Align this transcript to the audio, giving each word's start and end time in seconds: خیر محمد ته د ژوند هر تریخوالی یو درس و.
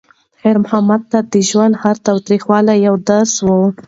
خیر 0.39 0.57
محمد 0.63 1.01
ته 1.11 1.19
د 1.33 1.35
ژوند 1.49 1.73
هر 1.83 1.95
تریخوالی 2.05 2.75
یو 2.87 2.95
درس 3.09 3.33
و. 3.45 3.47